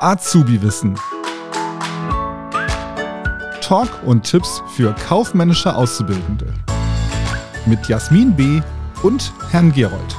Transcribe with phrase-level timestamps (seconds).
[0.00, 0.98] Azubi-Wissen.
[3.60, 6.52] Talk und Tipps für kaufmännische Auszubildende.
[7.66, 8.60] Mit Jasmin B.
[9.02, 10.16] und Herrn Gerold.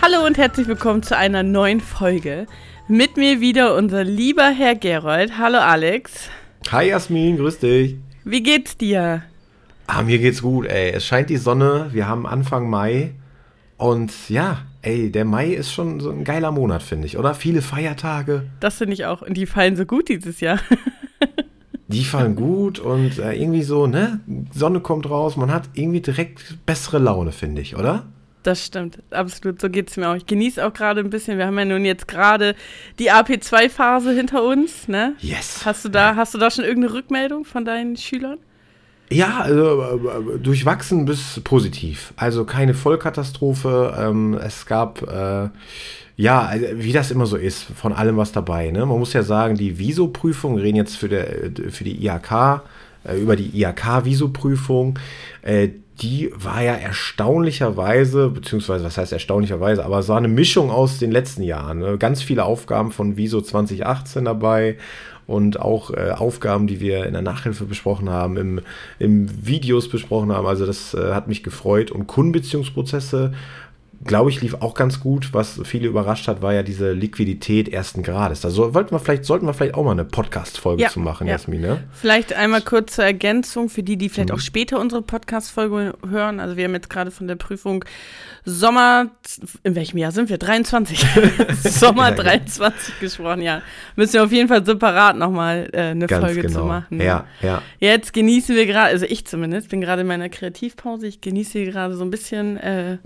[0.00, 2.46] Hallo und herzlich willkommen zu einer neuen Folge.
[2.86, 5.38] Mit mir wieder unser lieber Herr Gerold.
[5.38, 6.28] Hallo Alex.
[6.70, 7.96] Hi Jasmin, grüß dich.
[8.24, 9.22] Wie geht's dir?
[9.86, 10.90] Ah, mir geht's gut, ey.
[10.90, 13.14] Es scheint die Sonne, wir haben Anfang Mai
[13.76, 17.34] und ja, ey, der Mai ist schon so ein geiler Monat, finde ich, oder?
[17.34, 18.44] Viele Feiertage.
[18.60, 19.22] Das finde ich auch.
[19.22, 20.60] Und die fallen so gut dieses Jahr.
[21.88, 24.20] die fallen gut und äh, irgendwie so, ne?
[24.52, 28.06] Sonne kommt raus, man hat irgendwie direkt bessere Laune, finde ich, oder?
[28.42, 29.58] Das stimmt, absolut.
[29.58, 30.16] So geht es mir auch.
[30.16, 31.38] Ich genieße auch gerade ein bisschen.
[31.38, 32.54] Wir haben ja nun jetzt gerade
[32.98, 35.14] die AP2-Phase hinter uns, ne?
[35.20, 35.62] Yes.
[35.64, 38.38] Hast du da, hast du da schon irgendeine Rückmeldung von deinen Schülern?
[39.14, 42.12] Ja, also äh, durchwachsen bis positiv.
[42.16, 43.94] Also keine Vollkatastrophe.
[43.98, 45.48] Ähm, es gab, äh,
[46.16, 48.70] ja, also wie das immer so ist, von allem was dabei.
[48.70, 48.84] Ne?
[48.86, 51.26] Man muss ja sagen, die Viso-Prüfung, wir reden jetzt für, der,
[51.70, 52.62] für die IHK,
[53.04, 54.98] äh, über die IHK-Viso-Prüfung,
[55.42, 55.68] äh,
[56.00, 61.12] die war ja erstaunlicherweise, beziehungsweise was heißt erstaunlicherweise, aber es war eine Mischung aus den
[61.12, 61.78] letzten Jahren.
[61.78, 61.98] Ne?
[61.98, 64.76] Ganz viele Aufgaben von Viso 2018 dabei
[65.26, 68.60] und auch äh, Aufgaben, die wir in der Nachhilfe besprochen haben, im,
[68.98, 70.46] im Videos besprochen haben.
[70.46, 71.90] Also das äh, hat mich gefreut.
[71.90, 73.32] Und Kundenbeziehungsprozesse
[74.04, 75.32] glaube ich, lief auch ganz gut.
[75.32, 78.40] Was viele überrascht hat, war ja diese Liquidität ersten Grades.
[78.40, 81.34] Da wollten wir vielleicht, sollten wir vielleicht auch mal eine Podcast-Folge ja, zu machen, ja.
[81.34, 81.60] Jasmin.
[81.60, 81.84] Ne?
[81.92, 84.36] Vielleicht einmal kurz zur Ergänzung für die, die vielleicht mhm.
[84.36, 86.40] auch später unsere Podcast-Folge hören.
[86.40, 87.84] Also wir haben jetzt gerade von der Prüfung
[88.46, 89.10] Sommer,
[89.62, 90.36] in welchem Jahr sind wir?
[90.36, 91.02] 23.
[91.62, 93.62] Sommer 23 gesprochen, ja.
[93.96, 96.60] Müssen wir auf jeden Fall separat nochmal äh, eine Ganz Folge genau.
[96.60, 97.00] zu machen.
[97.00, 97.62] Ja, ja.
[97.80, 101.06] Jetzt genießen wir gerade, also ich zumindest, bin gerade in meiner Kreativpause.
[101.06, 102.98] Ich genieße gerade so ein bisschen äh,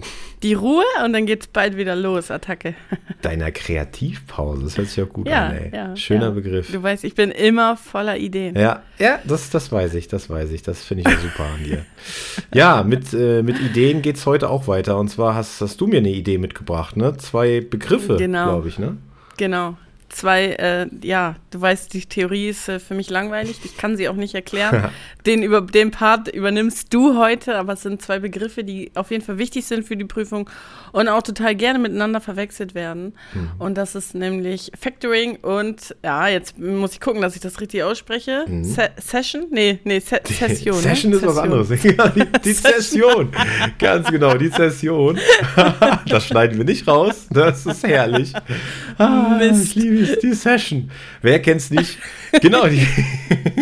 [0.42, 2.74] die Ruhe und dann geht's bald wieder los, Attacke.
[3.22, 5.70] Deiner Kreativpause, das hört sich auch gut ja, an, ey.
[5.74, 6.30] Ja, Schöner ja.
[6.30, 6.70] Begriff.
[6.70, 8.56] Du weißt, ich bin immer voller Ideen.
[8.56, 10.62] Ja, ja, das, das weiß ich, das weiß ich.
[10.62, 11.84] Das finde ich ja super an dir.
[12.54, 14.98] Ja, mit, äh, mit Ideen geht's heute auch weiter.
[14.98, 17.16] Und zwar hast, hast du mir eine Idee mitgebracht, ne?
[17.16, 18.44] Zwei Begriffe, genau.
[18.44, 18.96] glaube ich, ne?
[19.36, 19.76] Genau
[20.08, 24.08] zwei, äh, ja, du weißt, die Theorie ist äh, für mich langweilig, ich kann sie
[24.08, 24.90] auch nicht erklären.
[25.26, 29.24] den, über, den Part übernimmst du heute, aber es sind zwei Begriffe, die auf jeden
[29.24, 30.48] Fall wichtig sind für die Prüfung
[30.92, 33.14] und auch total gerne miteinander verwechselt werden.
[33.34, 33.50] Mhm.
[33.58, 37.82] Und das ist nämlich Factoring und, ja, jetzt muss ich gucken, dass ich das richtig
[37.82, 38.44] ausspreche.
[38.46, 38.64] Mhm.
[38.64, 39.46] Se Session?
[39.50, 40.76] Nee, nee, Se die Session.
[40.76, 40.82] Ne?
[40.82, 41.16] Session ne?
[41.16, 41.36] ist Session.
[41.36, 41.68] was anderes.
[42.14, 43.32] die, die Session.
[43.78, 45.18] Ganz genau, die Session.
[46.08, 47.26] das schneiden wir nicht raus.
[47.30, 48.32] Das ist herrlich.
[48.98, 49.68] Ah, Mist.
[49.68, 50.90] Ich liebe die, die Session.
[51.22, 51.98] Wer kennt's nicht?
[52.42, 52.66] Genau.
[52.66, 52.86] Die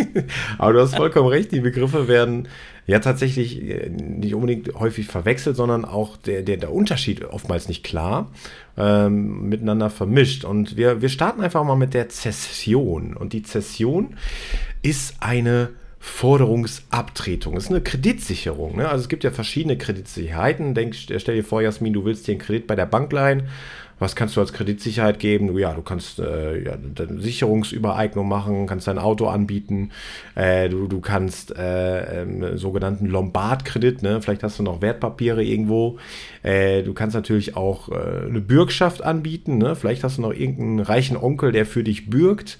[0.58, 2.48] Aber du hast vollkommen recht, die Begriffe werden
[2.86, 7.84] ja tatsächlich äh, nicht unbedingt häufig verwechselt, sondern auch der, der, der Unterschied oftmals nicht
[7.84, 8.30] klar
[8.76, 10.44] ähm, miteinander vermischt.
[10.44, 13.16] Und wir, wir starten einfach mal mit der Zession.
[13.16, 14.16] Und die Zession
[14.82, 17.54] ist eine Forderungsabtretung.
[17.54, 18.76] Das ist eine Kreditsicherung.
[18.76, 18.88] Ne?
[18.88, 20.74] Also es gibt ja verschiedene Kreditsicherheiten.
[20.74, 23.48] Denk, stell dir vor, Jasmin, du willst dir einen Kredit bei der Bank leihen
[23.98, 25.56] was kannst du als Kreditsicherheit geben?
[25.58, 29.90] Ja, du kannst äh, ja, eine Sicherungsübereignung machen, kannst dein Auto anbieten,
[30.34, 34.20] äh, du, du kannst äh, ähm, sogenannten Lombard-Kredit, ne?
[34.20, 35.98] vielleicht hast du noch Wertpapiere irgendwo.
[36.42, 39.76] Äh, du kannst natürlich auch äh, eine Bürgschaft anbieten, ne?
[39.76, 42.58] vielleicht hast du noch irgendeinen reichen Onkel, der für dich bürgt.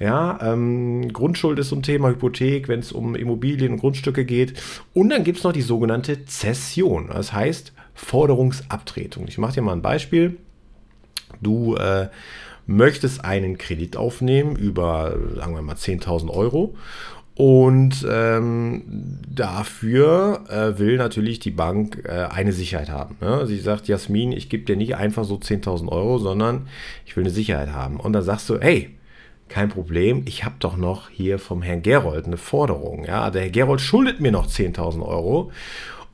[0.00, 4.54] Ja, ähm, Grundschuld ist so ein Thema, Hypothek, wenn es um Immobilien und Grundstücke geht.
[4.94, 9.26] Und dann gibt es noch die sogenannte Zession, das heißt Forderungsabtretung.
[9.28, 10.38] Ich mache dir mal ein Beispiel.
[11.40, 12.08] Du äh,
[12.66, 16.74] möchtest einen Kredit aufnehmen über, sagen wir mal, 10.000 Euro.
[17.34, 18.82] Und ähm,
[19.32, 23.16] dafür äh, will natürlich die Bank äh, eine Sicherheit haben.
[23.20, 23.46] Ne?
[23.46, 26.66] Sie sagt, Jasmin, ich gebe dir nicht einfach so 10.000 Euro, sondern
[27.06, 28.00] ich will eine Sicherheit haben.
[28.00, 28.90] Und dann sagst du, hey,
[29.48, 33.04] kein Problem, ich habe doch noch hier vom Herrn Gerold eine Forderung.
[33.04, 33.30] Ja?
[33.30, 35.52] Der Herr Gerold schuldet mir noch 10.000 Euro.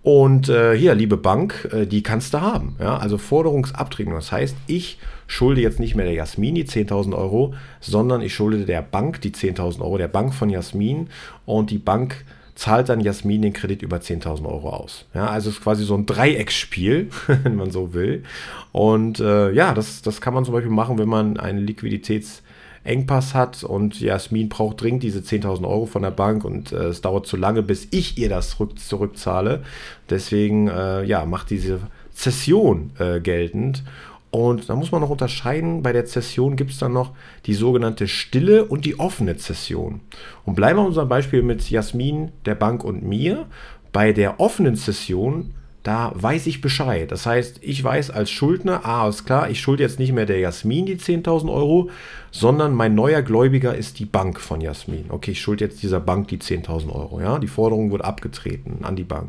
[0.04, 2.76] Und äh, hier, liebe Bank, äh, die kannst du haben.
[2.78, 2.98] Ja?
[2.98, 4.12] Also Forderungsabtretung.
[4.12, 8.66] Das heißt, ich schulde jetzt nicht mehr der Jasmin die 10.000 Euro, sondern ich schulde
[8.66, 11.08] der Bank die 10.000 Euro, der Bank von Jasmin.
[11.46, 15.06] Und die Bank zahlt dann Jasmin den Kredit über 10.000 Euro aus.
[15.14, 17.08] Ja, also es ist quasi so ein Dreiecksspiel,
[17.42, 18.24] wenn man so will.
[18.72, 22.42] Und äh, ja, das, das kann man zum Beispiel machen, wenn man einen Liquiditäts-
[22.84, 27.00] Engpass hat und Jasmin braucht dringend diese 10.000 Euro von der Bank und äh, es
[27.00, 29.64] dauert zu lange, bis ich ihr das zurück, zurückzahle.
[30.10, 31.80] Deswegen äh, ja, macht diese
[32.12, 33.82] Zession äh, geltend.
[34.30, 37.12] Und da muss man noch unterscheiden, bei der Zession gibt es dann noch
[37.46, 40.00] die sogenannte stille und die offene Zession.
[40.44, 43.46] Und bleiben wir unserem Beispiel mit Jasmin, der Bank und mir.
[43.92, 45.54] Bei der offenen Zession
[45.84, 47.12] da weiß ich Bescheid.
[47.12, 50.38] Das heißt, ich weiß als Schuldner, ah, ist klar, ich schulde jetzt nicht mehr der
[50.38, 51.90] Jasmin die 10.000 Euro,
[52.32, 55.04] sondern mein neuer Gläubiger ist die Bank von Jasmin.
[55.10, 57.20] Okay, ich schulde jetzt dieser Bank die 10.000 Euro.
[57.20, 59.28] Ja, die Forderung wird abgetreten an die Bank.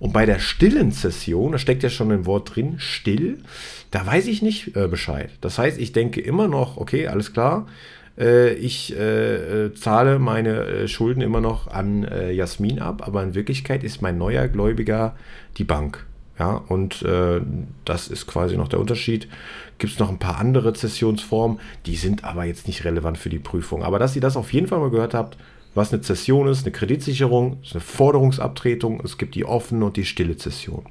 [0.00, 3.38] Und bei der stillen Zession, da steckt ja schon ein Wort drin, still,
[3.92, 5.30] da weiß ich nicht äh, Bescheid.
[5.40, 7.66] Das heißt, ich denke immer noch, okay, alles klar,
[8.16, 13.34] ich äh, äh zahle meine äh, Schulden immer noch an äh, Jasmin ab, aber in
[13.34, 15.16] Wirklichkeit ist mein neuer Gläubiger
[15.58, 16.06] die Bank.
[16.38, 17.02] Ja, und
[17.86, 19.26] das ist quasi noch der Unterschied.
[19.78, 23.38] Gibt es noch ein paar andere Zessionsformen, die sind aber jetzt nicht relevant für die
[23.38, 23.82] Prüfung.
[23.82, 25.38] Aber dass ihr das auf jeden Fall mal gehört habt,
[25.74, 30.04] was eine Zession ist, eine Kreditsicherung, ist eine Forderungsabtretung, es gibt die offene und die
[30.04, 30.84] stille Zession.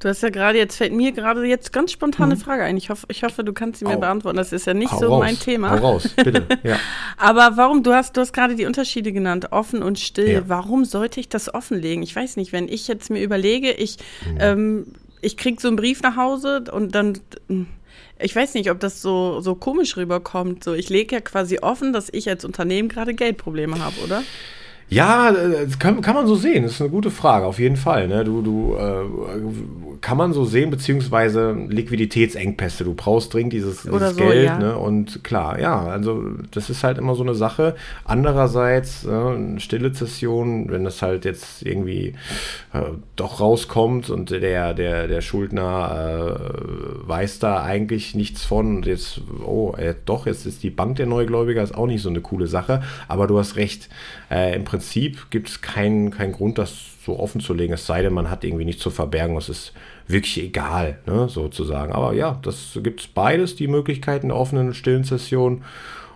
[0.00, 2.40] Du hast ja gerade, jetzt fällt mir gerade jetzt ganz spontane mhm.
[2.40, 2.76] Frage ein.
[2.76, 4.00] Ich hoffe, ich hoffe, du kannst sie mir Au.
[4.00, 4.36] beantworten.
[4.36, 5.20] Das ist ja nicht Hau so raus.
[5.20, 5.70] mein Thema.
[5.70, 6.46] Hau raus, bitte.
[6.62, 6.78] Ja.
[7.16, 10.32] Aber warum, du hast, du hast gerade die Unterschiede genannt, offen und still.
[10.32, 10.48] Ja.
[10.48, 12.02] Warum sollte ich das offenlegen?
[12.02, 13.96] Ich weiß nicht, wenn ich jetzt mir überlege, ich,
[14.26, 14.38] mhm.
[14.40, 14.86] ähm,
[15.20, 17.18] ich kriege so einen Brief nach Hause und dann
[18.20, 20.64] ich weiß nicht, ob das so, so komisch rüberkommt.
[20.64, 24.22] So, ich lege ja quasi offen, dass ich als Unternehmen gerade Geldprobleme habe, oder?
[24.90, 26.62] Ja, das kann, kann man so sehen.
[26.62, 28.08] Das ist eine gute Frage, auf jeden Fall.
[28.08, 28.24] Ne?
[28.24, 29.04] Du, du äh,
[30.00, 32.84] kann man so sehen, beziehungsweise Liquiditätsengpässe.
[32.84, 34.46] Du brauchst dringend dieses, dieses so, Geld.
[34.46, 34.58] Ja.
[34.58, 34.78] Ne?
[34.78, 37.76] Und klar, ja, also das ist halt immer so eine Sache.
[38.04, 42.14] Andererseits, äh, stille Zession, wenn das halt jetzt irgendwie
[42.72, 42.80] äh,
[43.14, 49.20] doch rauskommt und der, der, der Schuldner äh, weiß da eigentlich nichts von und jetzt,
[49.44, 49.74] oh,
[50.06, 52.82] doch, jetzt ist die Bank der Neugläubiger, ist auch nicht so eine coole Sache.
[53.06, 53.90] Aber du hast recht.
[54.30, 54.77] Äh, Im Prinzip
[55.30, 58.44] gibt es keinen kein Grund, das so offen zu legen, es sei denn, man hat
[58.44, 59.36] irgendwie nichts zu verbergen.
[59.36, 59.72] Es ist
[60.06, 61.92] wirklich egal, ne, sozusagen.
[61.92, 65.64] Aber ja, das gibt es beides, die Möglichkeiten der offenen und stillen Session.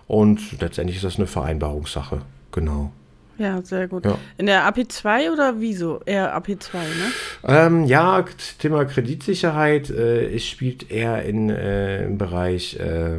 [0.07, 2.21] Und letztendlich ist das eine Vereinbarungssache.
[2.51, 2.91] Genau.
[3.37, 4.05] Ja, sehr gut.
[4.05, 4.17] Ja.
[4.37, 6.01] In der AP2 oder wieso?
[6.05, 7.11] Eher AP2, ne?
[7.47, 8.23] Ähm, ja,
[8.59, 13.17] Thema Kreditsicherheit äh, es spielt eher in, äh, im Bereich, äh,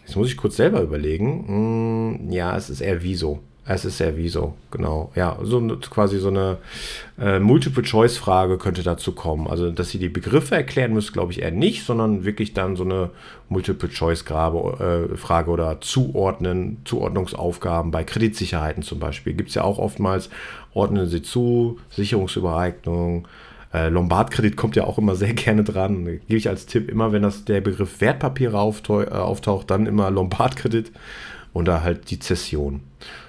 [0.00, 1.44] jetzt muss ich kurz selber überlegen.
[1.46, 3.40] Hm, ja, es ist eher Wieso.
[3.66, 5.10] Es ist sehr Wieso, genau.
[5.14, 6.58] Ja, so quasi so eine
[7.18, 9.46] äh, Multiple-Choice-Frage könnte dazu kommen.
[9.46, 12.84] Also, dass sie die Begriffe erklären müsste, glaube ich eher nicht, sondern wirklich dann so
[12.84, 13.10] eine
[13.48, 19.32] Multiple-Choice-Frage äh, oder zuordnen, Zuordnungsaufgaben bei Kreditsicherheiten zum Beispiel.
[19.32, 20.28] Gibt es ja auch oftmals,
[20.74, 23.26] ordnen sie zu, Sicherungsübereignung,
[23.72, 26.04] äh, Lombardkredit kommt ja auch immer sehr gerne dran.
[26.04, 30.92] Gebe ich als Tipp immer, wenn das der Begriff Wertpapiere äh, auftaucht dann immer Lombardkredit
[31.52, 32.80] und da halt die Zession.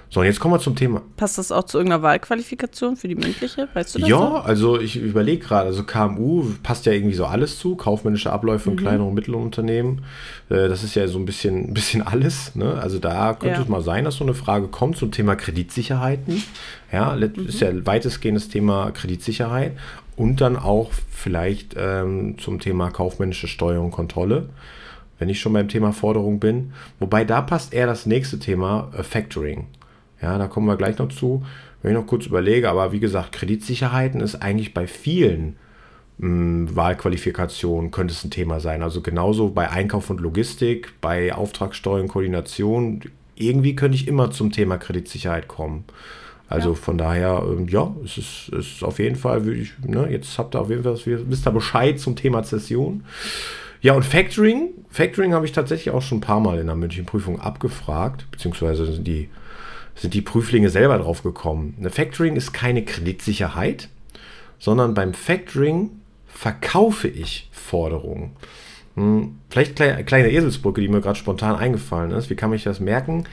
[0.08, 1.02] So, und jetzt kommen wir zum Thema.
[1.16, 3.68] Passt das auch zu irgendeiner Wahlqualifikation für die mündliche?
[3.74, 4.08] Weißt du das?
[4.08, 4.36] Ja, so?
[4.36, 8.78] also ich überlege gerade, also KMU passt ja irgendwie so alles zu, kaufmännische Abläufe mhm.
[8.78, 10.04] in kleineren und mittleren Unternehmen.
[10.48, 12.54] Äh, das ist ja so ein bisschen, ein bisschen alles.
[12.54, 12.74] Ne?
[12.74, 13.62] Also da könnte ja.
[13.62, 16.42] es mal sein, dass so eine Frage kommt zum Thema Kreditsicherheiten.
[16.92, 17.48] Ja, mhm.
[17.48, 19.72] ist ja weitestgehendes Thema Kreditsicherheit.
[20.14, 24.48] Und dann auch vielleicht ähm, zum Thema kaufmännische Steuerung und Kontrolle
[25.18, 26.72] wenn ich schon beim Thema Forderung bin.
[26.98, 29.66] Wobei da passt eher das nächste Thema äh, Factoring.
[30.22, 31.44] Ja, da kommen wir gleich noch zu,
[31.82, 32.70] wenn ich noch kurz überlege.
[32.70, 35.56] Aber wie gesagt, Kreditsicherheiten ist eigentlich bei vielen
[36.18, 38.82] mh, hm, Wahlqualifikationen könnte es ein Thema sein.
[38.82, 43.00] Also genauso bei Einkauf und Logistik, bei Auftragssteuer und Koordination.
[43.34, 45.84] Irgendwie könnte ich immer zum Thema Kreditsicherheit kommen.
[46.48, 46.74] Also ja.
[46.74, 50.54] von daher, ähm, ja, es ist, es ist auf jeden Fall, ich, ne, jetzt habt
[50.54, 53.04] ihr auf jeden Fall, wisst ihr Bescheid zum Thema Zession.
[53.82, 57.04] Ja, und Factoring, Factoring habe ich tatsächlich auch schon ein paar Mal in der mündlichen
[57.04, 59.28] Prüfung abgefragt, beziehungsweise sind die
[59.96, 61.74] sind die Prüflinge selber drauf gekommen.
[61.78, 63.88] Eine Factoring ist keine Kreditsicherheit,
[64.58, 65.90] sondern beim Factoring
[66.26, 68.32] verkaufe ich Forderungen.
[68.94, 72.30] Hm, vielleicht kleine, kleine Eselsbrücke, die mir gerade spontan eingefallen ist.
[72.30, 73.24] Wie kann ich das merken?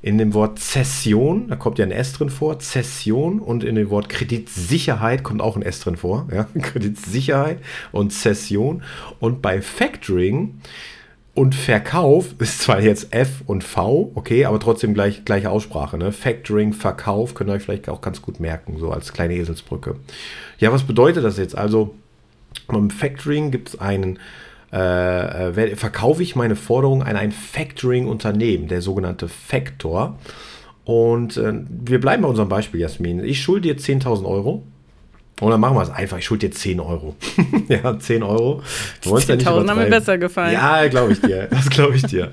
[0.00, 3.88] In dem Wort Zession, da kommt ja ein S drin vor, Zession, und in dem
[3.90, 6.48] Wort Kreditsicherheit kommt auch ein S drin vor, ja?
[6.60, 7.58] Kreditsicherheit
[7.92, 8.82] und Zession.
[9.20, 10.60] Und bei Factoring
[11.34, 15.96] und Verkauf ist zwar jetzt F und V, okay, aber trotzdem gleich, gleiche Aussprache.
[15.96, 16.12] Ne?
[16.12, 19.96] Factoring, Verkauf, könnt ihr euch vielleicht auch ganz gut merken, so als kleine Eselsbrücke.
[20.58, 21.56] Ja, was bedeutet das jetzt?
[21.56, 21.94] Also
[22.66, 24.18] beim Factoring gibt es einen,
[24.72, 30.18] äh, äh verkaufe ich meine Forderung an ein Factoring-Unternehmen, der sogenannte Factor.
[30.84, 33.24] Und äh, wir bleiben bei unserem Beispiel, Jasmin.
[33.24, 34.64] Ich schulde dir 10.000 Euro
[35.42, 36.18] und dann machen wir es einfach.
[36.18, 37.16] Ich schulde dir 10 Euro.
[37.68, 38.62] ja, 10 Euro.
[39.04, 40.52] 10.000 haben mir besser gefallen.
[40.52, 41.48] Ja, glaube ich dir.
[41.50, 42.30] Das glaube ich dir.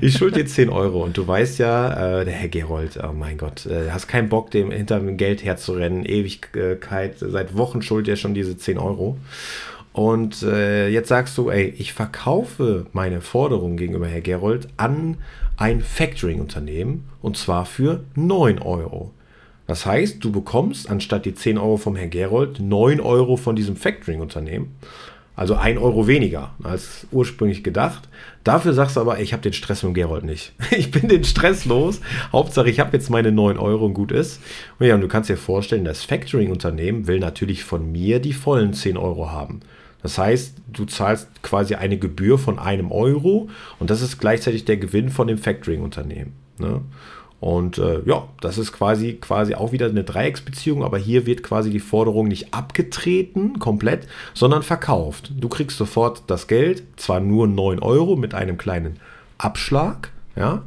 [0.00, 1.04] Ich schulde dir 10 Euro.
[1.04, 4.50] Und du weißt ja, äh, der Herr Gerold, oh mein Gott, äh, hast keinen Bock,
[4.50, 6.04] dem hinter dem Geld herzurennen.
[6.04, 7.14] Ewigkeit.
[7.20, 9.16] Seit Wochen schuldet er schon diese 10 Euro.
[9.92, 15.18] Und äh, jetzt sagst du, ey, ich verkaufe meine Forderung gegenüber Herr Gerold an
[15.56, 17.04] ein Factoring-Unternehmen.
[17.22, 19.12] Und zwar für 9 Euro.
[19.70, 23.76] Das heißt, du bekommst anstatt die 10 Euro vom Herrn Gerold 9 Euro von diesem
[23.76, 24.74] Factoring-Unternehmen.
[25.36, 28.08] Also 1 Euro weniger als ursprünglich gedacht.
[28.42, 30.54] Dafür sagst du aber, ich habe den Stress mit Gerold nicht.
[30.76, 32.00] Ich bin den Stress los.
[32.32, 34.40] Hauptsache, ich habe jetzt meine 9 Euro und gut ist.
[34.80, 38.72] Und ja, und du kannst dir vorstellen, das Factoring-Unternehmen will natürlich von mir die vollen
[38.72, 39.60] 10 Euro haben.
[40.02, 43.48] Das heißt, du zahlst quasi eine Gebühr von einem Euro
[43.78, 46.32] und das ist gleichzeitig der Gewinn von dem Factoring-Unternehmen.
[46.58, 46.80] Ne?
[47.40, 51.70] Und äh, ja, das ist quasi, quasi auch wieder eine Dreiecksbeziehung, aber hier wird quasi
[51.70, 55.32] die Forderung nicht abgetreten komplett, sondern verkauft.
[55.34, 59.00] Du kriegst sofort das Geld, zwar nur 9 Euro mit einem kleinen
[59.38, 60.62] Abschlag, ja,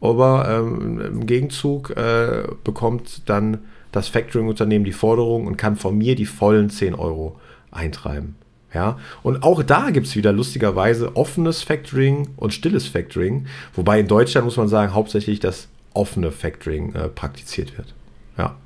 [0.00, 3.58] aber ähm, im Gegenzug äh, bekommt dann
[3.92, 7.38] das Factoring-Unternehmen die Forderung und kann von mir die vollen 10 Euro
[7.70, 8.34] eintreiben.
[8.74, 14.08] Ja, und auch da gibt es wieder lustigerweise offenes Factoring und stilles Factoring, wobei in
[14.08, 17.94] Deutschland muss man sagen, hauptsächlich das offene Factoring äh, praktiziert wird.
[18.36, 18.56] Ja.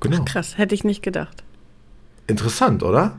[0.00, 0.18] Genau.
[0.20, 1.44] Ach, krass, hätte ich nicht gedacht.
[2.26, 3.18] Interessant, oder?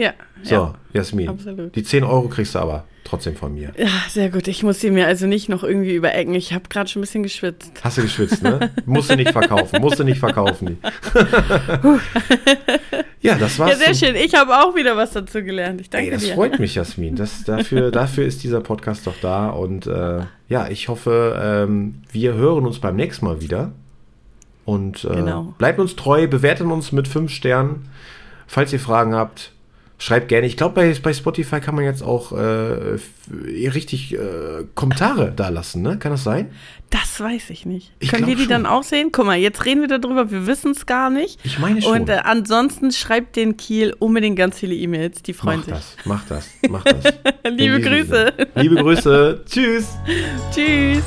[0.00, 0.14] Ja.
[0.42, 1.28] So, ja, Jasmin.
[1.28, 1.76] Absolut.
[1.76, 3.74] Die 10 Euro kriegst du aber trotzdem von mir.
[3.76, 4.48] Ja, sehr gut.
[4.48, 6.34] Ich muss sie mir also nicht noch irgendwie überecken.
[6.34, 7.72] Ich habe gerade schon ein bisschen geschwitzt.
[7.82, 8.70] Hast du geschwitzt, ne?
[8.86, 9.78] musst du nicht verkaufen.
[9.82, 10.78] Musst du nicht verkaufen.
[13.20, 13.72] ja, das war's.
[13.72, 14.16] Ja, sehr schön.
[14.16, 15.82] Ich habe auch wieder was dazu gelernt.
[15.82, 16.34] Ich danke Ey, das dir.
[16.34, 17.14] freut mich, Jasmin.
[17.14, 19.50] Das, dafür, dafür ist dieser Podcast doch da.
[19.50, 23.72] Und äh, ja, ich hoffe, ähm, wir hören uns beim nächsten Mal wieder.
[24.64, 25.54] Und äh, genau.
[25.58, 27.90] bleibt uns treu, bewertet uns mit fünf Sternen.
[28.46, 29.52] Falls ihr Fragen habt,
[30.00, 30.46] schreibt gerne.
[30.46, 32.98] Ich glaube, bei, bei Spotify kann man jetzt auch äh,
[33.68, 35.98] richtig äh, Kommentare da lassen, ne?
[35.98, 36.50] Kann das sein?
[36.88, 37.92] Das weiß ich nicht.
[38.00, 38.50] Ich Können wir die schon.
[38.50, 39.10] dann auch sehen?
[39.12, 41.38] Guck mal, jetzt reden wir darüber, wir wissen es gar nicht.
[41.44, 42.00] Ich meine schon.
[42.00, 45.74] Und äh, ansonsten schreibt den Kiel unbedingt ganz viele E-Mails, die freuen mach sich.
[45.74, 47.04] Das, mach das, mach das.
[47.52, 48.32] Liebe Grüße.
[48.56, 49.44] Liebe Grüße.
[49.46, 49.88] Tschüss.
[50.52, 51.04] Tschüss.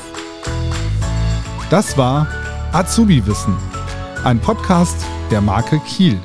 [1.70, 2.28] Das war
[2.72, 3.58] Azubi Wissen,
[4.24, 6.20] ein Podcast der Marke Kiel.